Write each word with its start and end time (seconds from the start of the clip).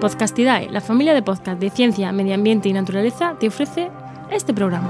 Podcastidae, 0.00 0.70
la 0.70 0.80
familia 0.80 1.12
de 1.12 1.22
podcast 1.22 1.60
de 1.60 1.68
ciencia, 1.68 2.10
medio 2.10 2.34
ambiente 2.34 2.70
y 2.70 2.72
naturaleza, 2.72 3.36
te 3.38 3.48
ofrece 3.48 3.90
este 4.30 4.54
programa. 4.54 4.88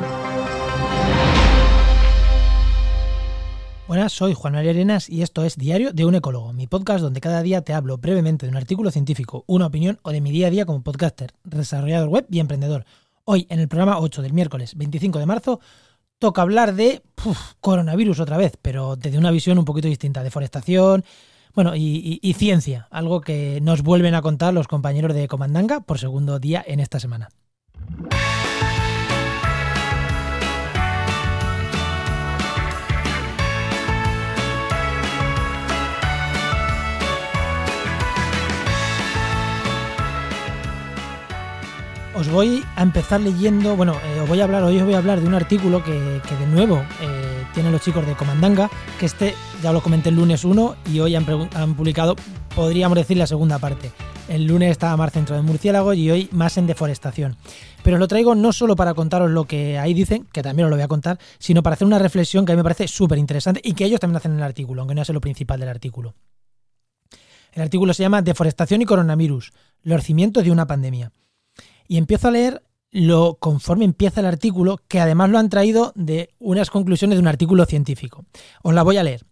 Buenas, 3.88 4.12
soy 4.12 4.34
Juan 4.34 4.52
María 4.52 4.70
Arenas 4.70 5.10
y 5.10 5.22
esto 5.22 5.44
es 5.44 5.56
Diario 5.56 5.92
de 5.92 6.04
un 6.04 6.14
Ecólogo, 6.14 6.52
mi 6.52 6.68
podcast 6.68 7.02
donde 7.02 7.20
cada 7.20 7.42
día 7.42 7.62
te 7.62 7.72
hablo 7.72 7.98
brevemente 7.98 8.46
de 8.46 8.50
un 8.50 8.56
artículo 8.56 8.92
científico, 8.92 9.42
una 9.48 9.66
opinión 9.66 9.98
o 10.02 10.12
de 10.12 10.20
mi 10.20 10.30
día 10.30 10.46
a 10.46 10.50
día 10.50 10.64
como 10.64 10.84
podcaster, 10.84 11.32
desarrollador 11.42 12.08
web 12.08 12.26
y 12.30 12.38
emprendedor. 12.38 12.84
Hoy, 13.24 13.48
en 13.50 13.58
el 13.58 13.66
programa 13.66 13.98
8 13.98 14.22
del 14.22 14.32
miércoles 14.32 14.76
25 14.76 15.18
de 15.18 15.26
marzo, 15.26 15.58
toca 16.20 16.42
hablar 16.42 16.74
de 16.76 17.02
coronavirus 17.60 18.20
otra 18.20 18.36
vez, 18.36 18.52
pero 18.62 18.94
desde 18.94 19.18
una 19.18 19.32
visión 19.32 19.58
un 19.58 19.64
poquito 19.64 19.88
distinta, 19.88 20.22
deforestación, 20.22 21.04
bueno, 21.54 21.74
y, 21.74 22.34
ciencia, 22.36 22.86
algo 22.90 23.20
que 23.20 23.60
nos 23.60 23.82
vuelven 23.82 24.14
a 24.14 24.22
contar 24.22 24.54
los 24.54 24.68
compañeros 24.68 25.14
de 25.14 25.28
Comandanga 25.28 25.80
por 25.80 25.98
segundo 25.98 26.38
día 26.38 26.64
en 26.66 26.80
esta 26.80 27.00
semana. 27.00 27.28
Os 42.20 42.28
voy 42.28 42.62
a 42.76 42.82
empezar 42.82 43.18
leyendo, 43.18 43.76
bueno, 43.76 43.94
eh, 44.04 44.20
os 44.20 44.28
voy 44.28 44.42
a 44.42 44.44
hablar, 44.44 44.62
hoy 44.62 44.76
os 44.76 44.84
voy 44.84 44.92
a 44.92 44.98
hablar 44.98 45.22
de 45.22 45.26
un 45.26 45.32
artículo 45.32 45.82
que, 45.82 45.92
de 45.92 46.46
nuevo 46.52 46.84
eh, 47.00 47.44
tienen 47.54 47.72
los 47.72 47.80
chicos 47.80 48.06
de 48.06 48.14
Comandanga, 48.14 48.68
que 48.98 49.06
este 49.06 49.34
ya 49.62 49.72
lo 49.72 49.80
comenté 49.82 50.10
el 50.10 50.16
lunes 50.16 50.44
1 50.44 50.76
y 50.92 51.00
hoy 51.00 51.14
han, 51.14 51.24
publicado, 51.24 52.16
podríamos 52.54 52.98
decir, 52.98 53.16
la 53.16 53.26
segunda 53.26 53.58
parte. 53.58 53.90
El 54.28 54.44
lunes 54.44 54.70
estaba 54.70 54.98
más 54.98 55.12
centro 55.12 55.34
de 55.34 55.40
murciélagos 55.40 55.96
y 55.96 56.10
hoy 56.10 56.28
más 56.30 56.58
en 56.58 56.66
deforestación. 56.66 57.36
Pero 57.82 57.96
lo 57.96 58.06
traigo 58.06 58.34
no 58.34 58.52
solo 58.52 58.76
para 58.76 58.92
contaros 58.92 59.30
lo 59.30 59.46
que 59.46 59.78
ahí 59.78 59.94
dicen, 59.94 60.28
que 60.30 60.42
también 60.42 60.66
os 60.66 60.70
lo 60.70 60.76
voy 60.76 60.84
a 60.84 60.88
contar, 60.88 61.18
sino 61.38 61.62
para 61.62 61.72
hacer 61.72 61.86
una 61.86 61.98
reflexión 61.98 62.44
que 62.44 62.52
a 62.52 62.54
mí 62.54 62.58
me 62.58 62.64
parece 62.64 62.86
súper 62.86 63.16
interesante 63.16 63.62
y 63.64 63.72
que 63.72 63.86
ellos 63.86 63.98
también 63.98 64.18
hacen 64.18 64.32
en 64.32 64.38
el 64.38 64.44
artículo, 64.44 64.82
aunque 64.82 64.94
no 64.94 65.02
sea 65.06 65.14
lo 65.14 65.22
principal 65.22 65.58
del 65.58 65.70
artículo. 65.70 66.14
El 67.52 67.62
artículo 67.62 67.94
se 67.94 68.02
llama 68.02 68.20
Deforestación 68.20 68.82
y 68.82 68.84
coronavirus, 68.84 69.52
los 69.82 70.04
cimientos 70.04 70.44
de 70.44 70.50
una 70.50 70.66
pandemia. 70.66 71.12
Y 71.90 71.96
empiezo 71.96 72.28
a 72.28 72.30
leer 72.30 72.62
lo 72.92 73.38
conforme 73.40 73.84
empieza 73.84 74.20
el 74.20 74.26
artículo, 74.26 74.78
que 74.86 75.00
además 75.00 75.28
lo 75.28 75.38
han 75.38 75.48
traído 75.48 75.92
de 75.96 76.30
unas 76.38 76.70
conclusiones 76.70 77.16
de 77.16 77.20
un 77.20 77.26
artículo 77.26 77.64
científico. 77.64 78.24
Os 78.62 78.72
la 78.74 78.84
voy 78.84 78.98
a 78.98 79.02
leer. 79.02 79.26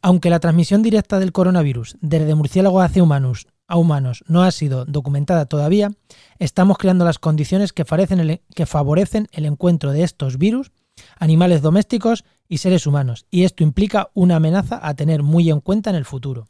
Aunque 0.00 0.30
la 0.30 0.40
transmisión 0.40 0.82
directa 0.82 1.18
del 1.18 1.32
coronavirus 1.32 1.98
desde 2.00 2.34
murciélagos 2.34 2.82
hacia 2.82 3.02
humanos, 3.02 3.46
a 3.68 3.76
humanos 3.76 4.24
no 4.26 4.42
ha 4.42 4.50
sido 4.52 4.86
documentada 4.86 5.44
todavía, 5.44 5.90
estamos 6.38 6.78
creando 6.78 7.04
las 7.04 7.18
condiciones 7.18 7.74
que 7.74 7.84
favorecen 7.84 9.28
el 9.30 9.44
encuentro 9.44 9.92
de 9.92 10.02
estos 10.02 10.38
virus, 10.38 10.72
animales 11.18 11.60
domésticos 11.60 12.24
y 12.48 12.56
seres 12.56 12.86
humanos, 12.86 13.26
y 13.30 13.44
esto 13.44 13.64
implica 13.64 14.08
una 14.14 14.36
amenaza 14.36 14.80
a 14.82 14.94
tener 14.94 15.22
muy 15.22 15.50
en 15.50 15.60
cuenta 15.60 15.90
en 15.90 15.96
el 15.96 16.06
futuro 16.06 16.46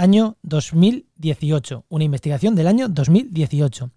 año 0.00 0.38
2018, 0.42 1.84
una 1.90 2.04
investigación 2.04 2.54
del 2.54 2.66
año 2.68 2.88
2018. 2.88 3.90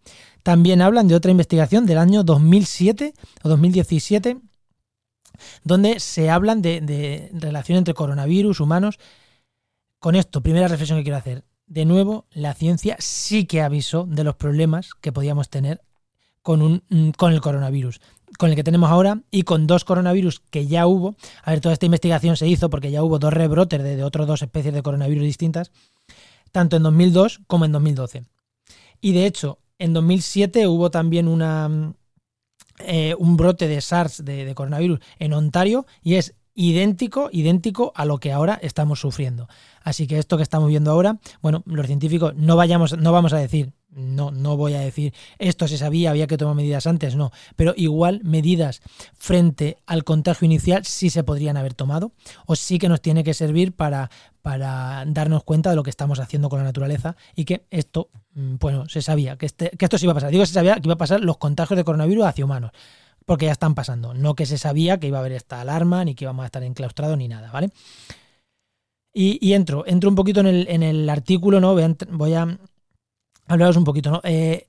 También 0.43 0.81
hablan 0.81 1.07
de 1.07 1.15
otra 1.15 1.31
investigación 1.31 1.85
del 1.85 1.97
año 1.97 2.23
2007 2.23 3.13
o 3.43 3.49
2017, 3.49 4.37
donde 5.63 6.01
se 6.01 6.29
hablan 6.29 6.61
de, 6.61 7.29
relación 7.33 7.77
entre 7.77 7.93
coronavirus, 7.93 8.59
humanos. 8.59 8.99
Con 9.99 10.15
esto, 10.15 10.41
primera 10.41 10.67
reflexión 10.67 10.99
que 10.99 11.03
quiero 11.03 11.17
hacer. 11.17 11.45
De 11.67 11.85
nuevo, 11.85 12.25
la 12.31 12.53
ciencia 12.53 12.97
sí 12.99 13.45
que 13.45 13.61
avisó 13.61 14.05
de 14.05 14.25
los 14.25 14.35
problemas 14.35 14.89
que 14.99 15.13
podíamos 15.13 15.49
tener 15.49 15.81
con, 16.41 16.61
un, 16.61 17.13
con 17.17 17.31
el 17.31 17.39
coronavirus, 17.39 18.01
con 18.37 18.49
el 18.49 18.55
que 18.57 18.65
tenemos 18.65 18.91
ahora 18.91 19.21
y 19.31 19.43
con 19.43 19.65
dos 19.65 19.85
coronavirus 19.85 20.41
que 20.51 20.67
ya 20.67 20.85
hubo. 20.85 21.15
A 21.43 21.51
ver, 21.51 21.61
toda 21.61 21.71
esta 21.71 21.85
investigación 21.85 22.35
se 22.35 22.47
hizo 22.47 22.69
porque 22.69 22.91
ya 22.91 23.01
hubo 23.01 23.17
dos 23.17 23.33
rebrotes 23.33 23.81
de, 23.81 23.95
de 23.95 24.03
otras 24.03 24.27
dos 24.27 24.41
especies 24.41 24.73
de 24.73 24.83
coronavirus 24.83 25.23
distintas, 25.23 25.71
tanto 26.53 26.77
en 26.77 26.83
2002 26.83 27.41
como 27.47 27.65
en 27.65 27.73
2012. 27.73 28.23
Y 29.01 29.11
de 29.11 29.25
hecho, 29.25 29.59
en 29.79 29.91
2007 29.91 30.67
hubo 30.67 30.89
también 30.91 31.27
una, 31.27 31.93
eh, 32.79 33.15
un 33.17 33.35
brote 33.35 33.67
de 33.67 33.81
SARS, 33.81 34.23
de, 34.23 34.53
coronavirus, 34.55 34.99
en 35.19 35.33
Ontario 35.33 35.85
y 36.01 36.15
es 36.15 36.35
idéntico, 36.55 37.29
idéntico 37.31 37.91
a 37.95 38.05
lo 38.05 38.19
que 38.19 38.31
ahora 38.31 38.59
estamos 38.61 38.99
sufriendo. 38.99 39.47
Así 39.81 40.07
que 40.07 40.19
esto 40.19 40.37
que 40.37 40.43
estamos 40.43 40.69
viendo 40.69 40.91
ahora, 40.91 41.19
bueno, 41.41 41.63
los 41.65 41.87
científicos 41.87 42.33
no 42.35 42.55
vayamos, 42.55 42.97
no 42.97 43.11
vamos 43.11 43.33
a 43.33 43.37
decir, 43.37 43.73
no, 43.95 44.31
no 44.31 44.57
voy 44.57 44.73
a 44.73 44.79
decir 44.79 45.13
esto 45.37 45.67
se 45.67 45.77
sabía, 45.77 46.09
había 46.09 46.27
que 46.27 46.37
tomar 46.37 46.55
medidas 46.55 46.87
antes, 46.87 47.15
no, 47.15 47.31
pero 47.55 47.73
igual 47.77 48.21
medidas 48.23 48.81
frente 49.15 49.77
al 49.85 50.03
contagio 50.03 50.45
inicial 50.45 50.85
sí 50.85 51.09
se 51.09 51.23
podrían 51.23 51.57
haber 51.57 51.73
tomado 51.73 52.11
o 52.45 52.55
sí 52.55 52.79
que 52.79 52.89
nos 52.89 53.01
tiene 53.01 53.23
que 53.23 53.33
servir 53.33 53.73
para, 53.73 54.09
para 54.41 55.03
darnos 55.07 55.43
cuenta 55.43 55.69
de 55.69 55.75
lo 55.75 55.83
que 55.83 55.89
estamos 55.89 56.19
haciendo 56.19 56.49
con 56.49 56.59
la 56.59 56.65
naturaleza 56.65 57.15
y 57.35 57.45
que 57.45 57.65
esto, 57.69 58.09
mm, 58.33 58.55
bueno, 58.59 58.89
se 58.89 59.01
sabía 59.01 59.37
que, 59.37 59.45
este, 59.45 59.69
que 59.71 59.85
esto 59.85 59.97
sí 59.97 60.05
iba 60.05 60.13
a 60.13 60.15
pasar. 60.15 60.31
Digo 60.31 60.45
se 60.45 60.53
sabía 60.53 60.75
que 60.75 60.87
iba 60.87 60.95
a 60.95 60.97
pasar 60.97 61.21
los 61.21 61.37
contagios 61.37 61.77
de 61.77 61.83
coronavirus 61.83 62.25
hacia 62.25 62.45
humanos, 62.45 62.71
porque 63.25 63.45
ya 63.45 63.51
están 63.51 63.75
pasando. 63.75 64.13
No 64.13 64.35
que 64.35 64.45
se 64.45 64.57
sabía 64.57 64.99
que 64.99 65.07
iba 65.07 65.17
a 65.17 65.21
haber 65.21 65.33
esta 65.33 65.61
alarma, 65.61 66.05
ni 66.05 66.15
que 66.15 66.25
íbamos 66.25 66.43
a 66.43 66.47
estar 66.47 66.63
enclaustrados, 66.63 67.17
ni 67.17 67.27
nada, 67.27 67.51
¿vale? 67.51 67.69
Y, 69.15 69.53
entro, 69.53 69.85
entro 69.85 70.09
un 70.09 70.15
poquito 70.15 70.39
en 70.39 70.47
el, 70.47 70.67
en 70.69 70.81
el 70.81 71.07
artículo, 71.07 71.59
¿no? 71.59 71.75
Voy 71.75 72.33
a, 72.33 72.57
hablaros 73.47 73.77
un 73.77 73.83
poquito, 73.83 74.09
¿no? 74.09 74.21
Eh, 74.23 74.67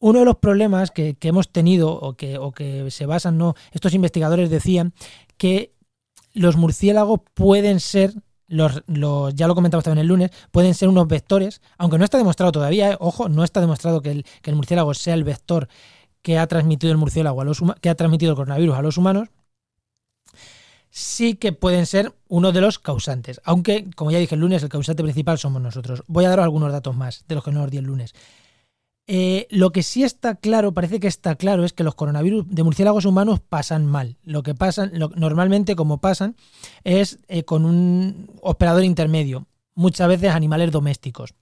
uno 0.00 0.20
de 0.20 0.24
los 0.24 0.36
problemas 0.36 0.90
que, 0.90 1.14
que, 1.14 1.28
hemos 1.28 1.50
tenido 1.50 1.92
o 1.92 2.14
que, 2.14 2.38
o 2.38 2.50
que 2.50 2.90
se 2.90 3.06
basan, 3.06 3.38
¿no? 3.38 3.54
Estos 3.70 3.94
investigadores 3.94 4.50
decían 4.50 4.94
que 5.36 5.72
los 6.34 6.56
murciélagos 6.56 7.20
pueden 7.34 7.80
ser, 7.80 8.14
los, 8.46 8.82
ya 9.34 9.46
lo 9.46 9.54
comentamos 9.54 9.84
también 9.84 10.02
el 10.02 10.08
lunes, 10.08 10.30
pueden 10.50 10.74
ser 10.74 10.88
unos 10.88 11.08
vectores, 11.08 11.60
aunque 11.76 11.98
no 11.98 12.04
está 12.04 12.18
demostrado 12.18 12.52
todavía, 12.52 12.92
¿eh? 12.92 12.96
ojo, 13.00 13.28
no 13.28 13.44
está 13.44 13.60
demostrado 13.60 14.00
que 14.00 14.10
el, 14.10 14.54
murciélago 14.54 14.94
sea 14.94 15.14
el 15.14 15.24
vector 15.24 15.68
que 16.22 16.38
ha 16.38 16.46
transmitido 16.46 16.92
el 16.92 16.98
murciélago 16.98 17.40
a 17.40 17.44
los 17.44 17.62
que 17.80 17.88
ha 17.88 17.94
transmitido 17.94 18.32
el 18.32 18.36
coronavirus 18.36 18.76
a 18.76 18.82
los 18.82 18.98
humanos, 18.98 19.28
sí 20.90 21.34
que 21.34 21.52
pueden 21.52 21.86
ser 21.86 22.14
uno 22.28 22.52
de 22.52 22.60
los 22.60 22.78
causantes. 22.78 23.40
Aunque, 23.44 23.88
como 23.94 24.10
ya 24.10 24.18
dije 24.18 24.34
el 24.34 24.40
lunes, 24.40 24.62
el 24.62 24.68
causante 24.68 25.02
principal 25.02 25.38
somos 25.38 25.62
nosotros. 25.62 26.02
Voy 26.06 26.24
a 26.24 26.30
daros 26.30 26.44
algunos 26.44 26.72
datos 26.72 26.96
más 26.96 27.24
de 27.28 27.34
los 27.34 27.44
que 27.44 27.52
no 27.52 27.62
os 27.62 27.70
di 27.70 27.78
el 27.78 27.84
lunes. 27.84 28.14
Eh, 29.10 29.46
lo 29.50 29.70
que 29.70 29.82
sí 29.82 30.04
está 30.04 30.34
claro, 30.34 30.72
parece 30.72 31.00
que 31.00 31.08
está 31.08 31.34
claro, 31.34 31.64
es 31.64 31.72
que 31.72 31.82
los 31.82 31.94
coronavirus 31.94 32.44
de 32.46 32.62
murciélagos 32.62 33.06
humanos 33.06 33.40
pasan 33.40 33.86
mal. 33.86 34.18
Lo 34.22 34.42
que 34.42 34.54
pasan, 34.54 34.92
normalmente 35.16 35.76
como 35.76 35.98
pasan, 35.98 36.36
es 36.84 37.18
eh, 37.28 37.44
con 37.44 37.64
un 37.64 38.30
operador 38.42 38.84
intermedio, 38.84 39.46
muchas 39.74 40.08
veces 40.08 40.32
animales 40.32 40.70
domésticos. 40.72 41.34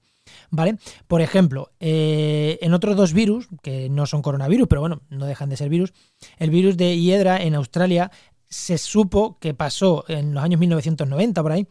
¿Vale? 0.51 0.79
Por 1.07 1.21
ejemplo, 1.21 1.73
eh, 1.81 2.59
en 2.61 2.73
otros 2.73 2.97
dos 2.97 3.13
virus, 3.13 3.49
que 3.63 3.89
no 3.89 4.07
son 4.07 4.23
coronavirus, 4.23 4.69
pero 4.69 4.81
bueno, 4.81 5.03
no 5.11 5.27
dejan 5.27 5.49
de 5.49 5.57
ser 5.57 5.69
virus, 5.69 5.93
el 6.39 6.51
virus 6.51 6.77
de 6.77 6.99
Hiedra 6.99 7.43
en 7.43 7.55
Australia 7.55 8.11
se 8.49 8.79
supo 8.79 9.39
que 9.41 9.55
pasó 9.55 10.05
en 10.09 10.35
los 10.35 10.43
años 10.43 10.61
1990 10.61 11.43
por 11.43 11.53
ahí, 11.53 11.67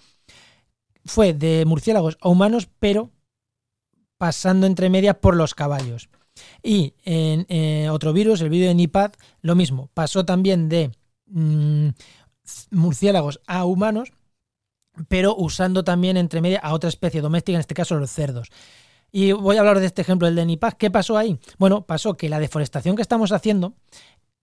fue 1.06 1.34
de 1.34 1.66
murciélagos 1.66 2.18
a 2.19 2.30
humanos, 2.30 2.68
pero 2.80 3.12
pasando 4.18 4.68
entre 4.68 4.90
medias 4.90 5.16
por 5.16 5.36
los 5.36 5.53
caballos. 5.53 6.09
Y 6.62 6.94
en 7.03 7.46
eh, 7.47 7.90
otro 7.90 8.12
virus, 8.12 8.42
el 8.42 8.50
virus 8.50 8.68
de 8.68 8.75
Nipad, 8.75 9.13
lo 9.42 9.56
mismo, 9.56 9.90
pasó 9.94 10.25
también 10.25 10.68
de 10.68 10.92
mm, 11.28 11.90
murciélagos 12.72 13.40
a 13.47 13.66
humanos, 13.66 14.12
pero 15.07 15.35
usando 15.35 15.83
también 15.83 16.17
entre 16.17 16.41
medias 16.41 16.61
a 16.63 16.73
otra 16.73 16.89
especie 16.89 17.22
doméstica, 17.22 17.56
en 17.56 17.61
este 17.61 17.73
caso 17.73 17.95
los 17.95 18.11
cerdos. 18.11 18.50
Y 19.11 19.31
voy 19.31 19.56
a 19.56 19.59
hablar 19.62 19.80
de 19.80 19.86
este 19.86 20.01
ejemplo, 20.01 20.27
el 20.27 20.36
de 20.36 20.45
Nipad. 20.45 20.74
¿Qué 20.74 20.92
pasó 20.92 21.18
ahí? 21.18 21.39
Bueno, 21.57 21.86
pasó 21.86 22.15
que 22.15 22.27
la 22.27 22.39
deforestación 22.39 22.95
que 22.95 23.01
estamos 23.01 23.31
haciendo, 23.31 23.74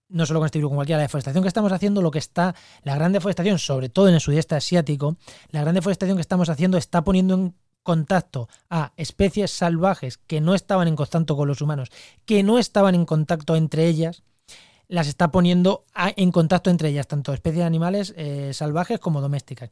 no 0.09 0.25
solo 0.25 0.39
con 0.39 0.47
este 0.47 0.59
virus, 0.59 0.69
con 0.69 0.77
cualquiera, 0.77 0.97
la 0.97 1.03
deforestación 1.03 1.43
que 1.43 1.47
estamos 1.47 1.71
haciendo, 1.71 2.01
lo 2.01 2.11
que 2.11 2.19
está, 2.19 2.55
la 2.81 2.95
gran 2.95 3.11
deforestación, 3.11 3.59
sobre 3.59 3.89
todo 3.89 4.07
en 4.07 4.15
el 4.15 4.21
sudeste 4.21 4.55
asiático, 4.55 5.17
la 5.49 5.61
gran 5.61 5.75
deforestación 5.75 6.17
que 6.17 6.21
estamos 6.21 6.49
haciendo 6.49 6.77
está 6.77 7.03
poniendo 7.03 7.35
en 7.35 7.55
contacto 7.83 8.47
a 8.69 8.93
especies 8.97 9.51
salvajes 9.51 10.17
que 10.17 10.41
no 10.41 10.55
estaban 10.55 10.87
en 10.87 10.95
contacto 10.95 11.35
con 11.35 11.47
los 11.47 11.61
humanos, 11.61 11.89
que 12.25 12.41
no 12.41 12.57
estaban 12.57 12.95
en 12.95 13.05
contacto 13.05 13.55
entre 13.55 13.87
ellas, 13.87 14.23
las 14.93 15.07
está 15.07 15.31
poniendo 15.31 15.85
en 15.95 16.31
contacto 16.31 16.69
entre 16.69 16.89
ellas, 16.89 17.07
tanto 17.07 17.33
especies 17.33 17.65
animales 17.65 18.13
eh, 18.15 18.51
salvajes 18.53 18.99
como 18.99 19.21
domésticas. 19.21 19.71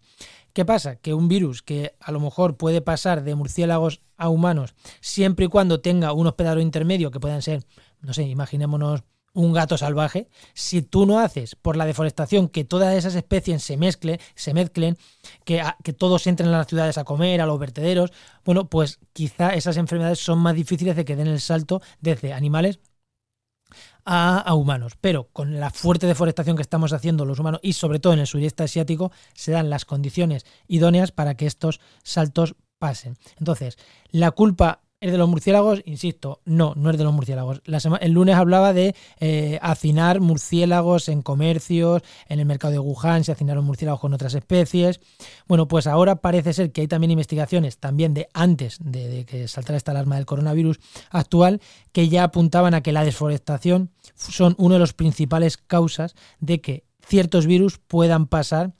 ¿Qué 0.51 0.65
pasa? 0.65 0.95
Que 0.95 1.13
un 1.13 1.27
virus 1.27 1.61
que 1.61 1.93
a 1.99 2.11
lo 2.11 2.19
mejor 2.19 2.57
puede 2.57 2.81
pasar 2.81 3.23
de 3.23 3.35
murciélagos 3.35 4.01
a 4.17 4.29
humanos 4.29 4.73
siempre 4.99 5.45
y 5.45 5.47
cuando 5.47 5.79
tenga 5.79 6.11
un 6.13 6.25
hospedador 6.25 6.59
intermedio 6.59 7.11
que 7.11 7.19
puedan 7.19 7.43
ser, 7.43 7.63
no 8.01 8.13
sé, 8.13 8.23
imaginémonos 8.23 9.03
un 9.33 9.53
gato 9.53 9.77
salvaje, 9.77 10.27
si 10.55 10.81
tú 10.81 11.05
no 11.05 11.19
haces 11.19 11.53
por 11.55 11.77
la 11.77 11.85
deforestación 11.85 12.49
que 12.49 12.63
todas 12.63 12.95
esas 12.95 13.13
especies 13.13 13.61
se 13.61 13.77
mezclen, 13.77 14.19
se 14.33 14.55
mezclen 14.55 14.97
que, 15.45 15.61
que 15.83 15.93
todos 15.93 16.25
entren 16.25 16.49
a 16.49 16.57
las 16.57 16.67
ciudades 16.67 16.97
a 16.97 17.03
comer, 17.03 17.41
a 17.41 17.45
los 17.45 17.59
vertederos, 17.59 18.11
bueno, 18.43 18.69
pues 18.69 18.99
quizá 19.13 19.53
esas 19.53 19.77
enfermedades 19.77 20.17
son 20.17 20.39
más 20.39 20.55
difíciles 20.55 20.95
de 20.95 21.05
que 21.05 21.15
den 21.15 21.27
el 21.27 21.39
salto 21.39 21.79
desde 22.01 22.33
animales 22.33 22.79
a, 24.05 24.53
humanos. 24.53 24.93
Pero 24.99 25.29
con 25.31 25.59
la 25.59 25.69
fuerte 25.69 26.07
deforestación 26.07 26.55
que 26.55 26.61
estamos 26.61 26.93
haciendo 26.93 27.25
los 27.25 27.39
humanos 27.39 27.59
y 27.63 27.73
sobre 27.73 27.99
todo 27.99 28.13
en 28.13 28.19
el 28.19 28.27
sudeste 28.27 28.63
asiático, 28.63 29.11
se 29.33 29.51
dan 29.51 29.69
las 29.69 29.85
condiciones 29.85 30.45
idóneas 30.67 31.11
para 31.11 31.35
que 31.35 31.45
estos 31.45 31.79
saltos 32.03 32.55
pasen. 32.79 33.17
Entonces, 33.37 33.77
la 34.11 34.31
culpa 34.31 34.81
¿Es 35.01 35.11
de 35.11 35.17
los 35.17 35.27
murciélagos? 35.27 35.81
Insisto, 35.85 36.41
no, 36.45 36.73
no 36.75 36.91
es 36.91 36.97
de 36.99 37.03
los 37.03 37.11
murciélagos. 37.11 37.63
el 38.01 38.11
lunes 38.11 38.35
hablaba 38.35 38.71
de 38.71 38.95
eh, 39.19 39.57
hacinar 39.63 40.19
murciélagos 40.19 41.09
en 41.09 41.23
comercios, 41.23 42.03
en 42.29 42.39
el 42.39 42.45
mercado 42.45 42.73
de 42.73 42.77
Wuhan, 42.77 43.23
se 43.23 43.31
hacinaron 43.31 43.65
murciélagos 43.65 43.99
con 43.99 44.13
otras 44.13 44.35
especies. 44.35 44.99
Bueno, 45.47 45.67
pues 45.67 45.87
ahora 45.87 46.17
parece 46.17 46.53
ser 46.53 46.71
que 46.71 46.81
hay 46.81 46.87
también 46.87 47.09
investigaciones, 47.09 47.79
también 47.79 48.13
de 48.13 48.29
antes 48.35 48.77
de, 48.79 49.25
que 49.25 49.47
saltara 49.47 49.77
esta 49.77 49.89
alarma 49.89 50.17
del 50.17 50.27
coronavirus 50.27 50.79
actual, 51.09 51.61
que 51.93 52.07
ya 52.07 52.23
apuntaban 52.23 52.75
a 52.75 52.81
que 52.81 52.91
la 52.91 53.03
deforestación 53.03 53.89
son 54.13 54.53
una 54.59 54.75
de 54.75 54.81
las 54.81 54.93
principales 54.93 55.57
causas 55.57 56.13
de 56.39 56.61
que 56.61 56.83
ciertos 57.07 57.47
virus 57.47 57.79
puedan 57.79 58.27
pasar 58.27 58.75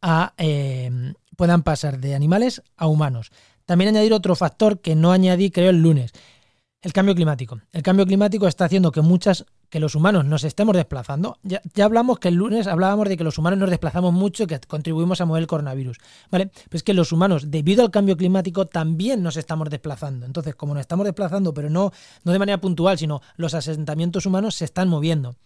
a, 0.00 0.32
eh, 0.38 1.12
puedan 1.36 1.62
pasar 1.62 1.98
de 2.00 2.14
animales 2.14 2.62
a 2.78 2.86
humanos. 2.86 3.30
También 3.68 3.90
añadir 3.90 4.14
otro 4.14 4.34
factor 4.34 4.80
que 4.80 4.94
no 4.96 5.12
añadí, 5.12 5.50
creo, 5.50 5.68
el 5.68 5.82
lunes. 5.82 6.12
El 6.80 6.94
cambio 6.94 7.14
climático. 7.14 7.60
El 7.70 7.82
cambio 7.82 8.06
climático 8.06 8.48
está 8.48 8.64
haciendo 8.64 8.90
que 8.90 9.02
muchas, 9.02 9.44
que 9.68 9.78
los 9.78 9.94
humanos 9.94 10.24
nos 10.24 10.42
estemos 10.42 10.74
desplazando. 10.74 11.36
Ya, 11.42 11.60
hablamos 11.84 12.18
que 12.18 12.28
el 12.28 12.36
lunes 12.36 12.66
hablábamos 12.66 13.10
de 13.10 13.18
que 13.18 13.24
los 13.24 13.36
humanos 13.36 13.58
nos 13.58 13.68
desplazamos 13.68 14.14
mucho 14.14 14.44
y 14.44 14.46
que 14.46 14.58
contribuimos 14.60 15.20
a 15.20 15.26
mover 15.26 15.42
el 15.42 15.46
coronavirus. 15.46 15.98
¿Vale? 16.30 16.50
Pues 16.70 16.82
que 16.82 16.94
los 16.94 17.12
humanos, 17.12 17.50
debido 17.50 17.82
al 17.82 17.90
cambio 17.90 18.16
climático, 18.16 18.64
también 18.64 19.22
nos 19.22 19.36
estamos 19.36 19.68
desplazando. 19.68 20.24
Entonces, 20.24 20.54
como 20.54 20.72
nos 20.72 20.80
estamos 20.80 21.04
desplazando, 21.04 21.52
pero 21.52 21.68
no, 21.68 21.92
no 22.24 22.32
de 22.32 22.38
manera 22.38 22.62
puntual, 22.62 22.96
sino 22.96 23.20
los 23.36 23.52
asentamientos 23.52 24.24
humanos 24.24 24.54
se 24.54 24.64
están 24.64 24.88
moviendo 24.88 25.36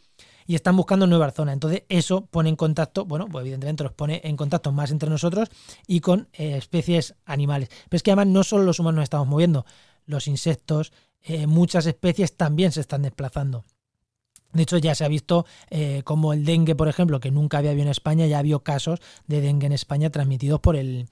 y 0.46 0.54
están 0.54 0.76
buscando 0.76 1.06
nuevas 1.06 1.34
zonas. 1.34 1.54
Entonces, 1.54 1.84
eso 1.88 2.26
pone 2.26 2.48
en 2.48 2.56
contacto, 2.56 3.04
bueno, 3.04 3.28
pues 3.28 3.42
evidentemente 3.42 3.84
los 3.84 3.92
pone 3.92 4.20
en 4.24 4.36
contacto 4.36 4.72
más 4.72 4.90
entre 4.90 5.10
nosotros 5.10 5.48
y 5.86 6.00
con 6.00 6.28
eh, 6.32 6.56
especies 6.56 7.14
animales. 7.24 7.68
Pero 7.88 7.96
es 7.96 8.02
que 8.02 8.10
además 8.10 8.28
no 8.28 8.44
solo 8.44 8.64
los 8.64 8.78
humanos 8.78 8.96
nos 8.96 9.04
estamos 9.04 9.28
moviendo, 9.28 9.64
los 10.06 10.26
insectos, 10.26 10.92
eh, 11.22 11.46
muchas 11.46 11.86
especies 11.86 12.36
también 12.36 12.72
se 12.72 12.80
están 12.80 13.02
desplazando. 13.02 13.64
De 14.52 14.62
hecho, 14.62 14.78
ya 14.78 14.94
se 14.94 15.04
ha 15.04 15.08
visto 15.08 15.46
eh, 15.70 16.02
como 16.04 16.32
el 16.32 16.44
dengue, 16.44 16.74
por 16.74 16.88
ejemplo, 16.88 17.20
que 17.20 17.30
nunca 17.30 17.58
había 17.58 17.70
habido 17.70 17.84
en 17.84 17.90
España, 17.90 18.26
ya 18.26 18.38
había 18.38 18.58
casos 18.58 19.00
de 19.26 19.40
dengue 19.40 19.66
en 19.66 19.72
España 19.72 20.10
transmitidos 20.10 20.60
por 20.60 20.76
el 20.76 21.08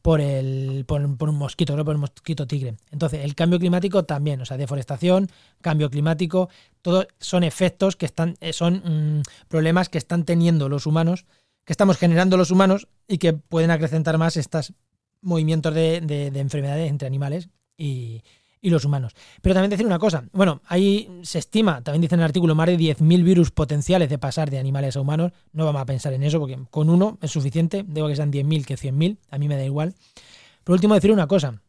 por 0.00 0.20
el 0.20 0.84
por, 0.86 1.02
un 1.02 1.36
mosquito, 1.36 1.76
por 1.84 1.94
el 1.94 1.98
mosquito 1.98 2.46
tigre. 2.46 2.76
Entonces, 2.90 3.24
el 3.24 3.34
cambio 3.34 3.58
climático 3.58 4.04
también, 4.04 4.40
o 4.40 4.44
sea, 4.44 4.56
deforestación, 4.56 5.28
cambio 5.60 5.90
climático, 5.90 6.48
todos 6.82 7.08
son 7.18 7.42
efectos 7.42 7.96
que 7.96 8.06
están, 8.06 8.36
eh, 8.40 8.52
son 8.52 9.18
mm, 9.18 9.22
problemas 9.48 9.88
que 9.88 9.98
están 9.98 10.24
teniendo 10.24 10.68
los 10.68 10.86
humanos, 10.86 11.24
que 11.64 11.72
estamos 11.72 11.96
generando 11.96 12.36
los 12.36 12.50
humanos 12.50 12.88
y 13.08 13.18
que 13.18 13.32
pueden 13.32 13.70
acrecentar 13.70 14.18
más 14.18 14.36
estos 14.36 14.72
movimientos 15.20 15.74
de, 15.74 16.00
de 16.00 16.40
enfermedades 16.40 16.90
entre 16.90 17.06
animales 17.08 17.48
y, 17.76 18.22
y 18.64 18.70
los 18.70 18.86
humanos. 18.86 19.12
Pero 19.42 19.54
también 19.54 19.68
decir 19.68 19.84
una 19.84 19.98
cosa, 19.98 20.24
bueno, 20.32 20.62
ahí 20.66 21.20
se 21.22 21.38
estima, 21.38 21.82
también 21.82 22.00
dice 22.00 22.14
en 22.14 22.22
el 22.22 22.24
artículo, 22.24 22.54
más 22.54 22.66
de 22.66 22.78
10.000 22.78 23.22
virus 23.22 23.50
potenciales 23.50 24.08
de 24.08 24.16
pasar 24.16 24.50
de 24.50 24.58
animales 24.58 24.96
a 24.96 25.02
humanos. 25.02 25.32
No 25.52 25.66
vamos 25.66 25.82
a 25.82 25.84
pensar 25.84 26.14
en 26.14 26.22
eso 26.22 26.40
porque 26.40 26.58
con 26.70 26.88
uno 26.88 27.18
es 27.20 27.30
suficiente, 27.30 27.84
digo 27.86 28.08
que 28.08 28.16
sean 28.16 28.32
10.000 28.32 28.64
que 28.64 28.76
100.000, 28.76 29.18
a 29.30 29.36
mí 29.36 29.48
me 29.48 29.58
da 29.58 29.64
igual. 29.64 29.94
Por 30.64 30.72
último, 30.72 30.94
decir 30.94 31.12
una 31.12 31.26
cosa. 31.26 31.60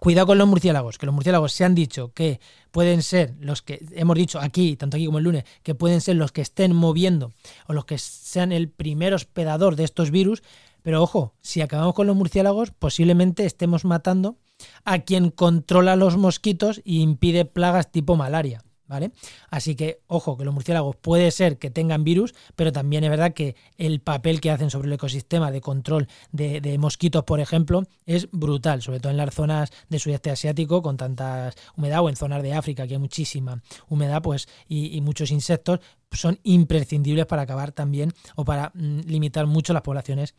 Cuidado 0.00 0.26
con 0.26 0.38
los 0.38 0.48
murciélagos, 0.48 0.98
que 0.98 1.06
los 1.06 1.14
murciélagos 1.14 1.52
se 1.52 1.64
han 1.64 1.76
dicho 1.76 2.12
que 2.12 2.40
pueden 2.72 3.04
ser 3.04 3.34
los 3.38 3.62
que, 3.62 3.84
hemos 3.92 4.16
dicho 4.16 4.40
aquí, 4.40 4.76
tanto 4.76 4.96
aquí 4.96 5.06
como 5.06 5.18
el 5.18 5.24
lunes, 5.24 5.44
que 5.62 5.76
pueden 5.76 6.00
ser 6.00 6.16
los 6.16 6.32
que 6.32 6.42
estén 6.42 6.74
moviendo 6.74 7.32
o 7.68 7.72
los 7.72 7.84
que 7.84 7.98
sean 7.98 8.50
el 8.50 8.68
primer 8.68 9.14
hospedador 9.14 9.76
de 9.76 9.84
estos 9.84 10.10
virus, 10.10 10.42
pero 10.82 11.02
ojo, 11.02 11.34
si 11.40 11.60
acabamos 11.60 11.94
con 11.94 12.06
los 12.06 12.16
murciélagos, 12.16 12.70
posiblemente 12.70 13.44
estemos 13.44 13.84
matando 13.84 14.36
a 14.84 15.00
quien 15.00 15.30
controla 15.30 15.96
los 15.96 16.16
mosquitos 16.16 16.78
e 16.78 16.94
impide 16.94 17.44
plagas 17.44 17.90
tipo 17.90 18.16
malaria. 18.16 18.62
¿Vale? 18.86 19.12
Así 19.50 19.76
que, 19.76 20.00
ojo, 20.08 20.36
que 20.36 20.44
los 20.44 20.52
murciélagos 20.52 20.96
puede 20.96 21.30
ser 21.30 21.58
que 21.58 21.70
tengan 21.70 22.02
virus, 22.02 22.34
pero 22.56 22.72
también 22.72 23.04
es 23.04 23.10
verdad 23.10 23.32
que 23.32 23.54
el 23.78 24.00
papel 24.00 24.40
que 24.40 24.50
hacen 24.50 24.68
sobre 24.68 24.88
el 24.88 24.94
ecosistema 24.94 25.52
de 25.52 25.60
control 25.60 26.08
de, 26.32 26.76
mosquitos, 26.76 27.22
por 27.22 27.38
ejemplo, 27.38 27.84
es 28.04 28.28
brutal, 28.32 28.82
sobre 28.82 28.98
todo 28.98 29.12
en 29.12 29.18
las 29.18 29.32
zonas 29.32 29.70
del 29.88 30.00
sudeste 30.00 30.32
asiático 30.32 30.82
con 30.82 30.96
tanta 30.96 31.52
humedad 31.76 32.00
o 32.00 32.08
en 32.08 32.16
zonas 32.16 32.42
de 32.42 32.52
África 32.52 32.84
que 32.88 32.94
hay 32.94 32.98
muchísima 32.98 33.62
humedad 33.88 34.22
pues, 34.22 34.48
y, 34.66 35.00
muchos 35.02 35.30
insectos, 35.30 35.78
son 36.10 36.40
imprescindibles 36.42 37.26
para 37.26 37.42
acabar 37.42 37.70
también 37.70 38.12
o 38.34 38.44
para 38.44 38.72
mm, 38.74 39.02
limitar 39.06 39.46
mucho 39.46 39.72
las 39.72 39.82
poblaciones 39.82 40.34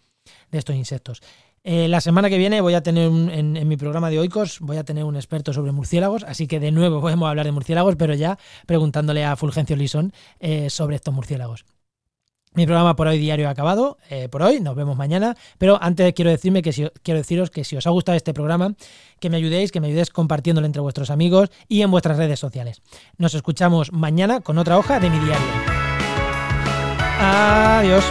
de 0.51 0.57
estos 0.57 0.75
insectos. 0.75 1.21
Eh, 1.63 1.87
la 1.87 2.01
semana 2.01 2.29
que 2.29 2.39
viene 2.39 2.59
voy 2.59 2.73
a 2.73 2.81
tener 2.81 3.05
en, 3.05 3.67
mi 3.67 3.77
programa 3.77 4.09
de 4.09 4.19
Oikos, 4.19 4.59
voy 4.61 4.77
a 4.77 4.83
tener 4.83 5.03
un 5.03 5.15
experto 5.15 5.53
sobre 5.53 5.71
murciélagos, 5.71 6.23
así 6.23 6.47
que 6.47 6.59
de 6.59 6.71
nuevo 6.71 7.01
podemos 7.01 7.29
hablar 7.29 7.45
de 7.45 7.51
murciélagos, 7.51 7.95
pero 7.97 8.15
ya 8.15 8.39
preguntándole 8.65 9.23
a 9.23 9.35
Fulgencio 9.35 9.75
Lisón 9.75 10.11
eh, 10.39 10.69
sobre 10.69 10.95
estos 10.95 11.13
murciélagos. 11.13 11.65
Mi 12.53 12.65
programa 12.65 12.97
por 12.97 13.07
hoy 13.07 13.17
diario 13.17 13.47
ha 13.47 13.51
acabado, 13.51 13.97
eh, 14.09 14.27
por 14.27 14.41
hoy, 14.41 14.59
nos 14.59 14.75
vemos 14.75 14.97
mañana, 14.97 15.37
pero 15.57 15.81
antes 15.81 16.11
quiero, 16.13 16.31
decirme 16.31 16.61
que 16.61 16.91
quiero 17.01 17.17
deciros 17.17 17.49
que 17.49 17.63
si 17.63 17.77
os 17.77 17.87
ha 17.87 17.91
gustado 17.91 18.17
este 18.17 18.33
programa, 18.33 18.75
que 19.21 19.29
me 19.29 19.37
ayudéis, 19.37 19.71
que 19.71 19.79
me 19.79 19.87
ayudéis 19.87 20.09
compartiéndolo 20.09 20.65
entre 20.65 20.81
vuestros 20.81 21.11
amigos 21.11 21.49
y 21.69 21.81
en 21.81 21.91
vuestras 21.91 22.17
redes 22.17 22.39
sociales. 22.39 22.81
Nos 23.17 23.35
escuchamos 23.35 23.93
mañana 23.93 24.41
con 24.41 24.57
otra 24.57 24.77
hoja 24.77 24.99
de 24.99 25.09
mi 25.09 25.19
diario. 25.19 25.47
Adiós. 27.21 28.03